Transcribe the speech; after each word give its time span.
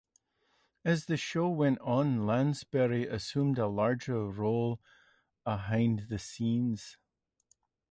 As 0.83 1.05
the 1.05 1.15
show 1.15 1.47
went 1.47 1.77
on, 1.79 2.25
Lansbury 2.25 3.05
assumed 3.05 3.59
a 3.59 3.67
larger 3.67 4.25
role 4.27 4.81
behind 5.43 6.07
the 6.09 6.17
scenes. 6.17 6.97